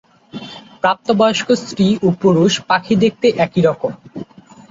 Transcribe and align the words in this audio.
প্রাপ্তবয়স্ক 0.81 1.47
স্ত্রী 1.61 1.87
ও 2.01 2.17
পুরুষ 2.21 2.53
পাখি 2.69 2.93
দেখতে 3.03 3.27
একই 3.45 3.61
রকম। 3.67 3.91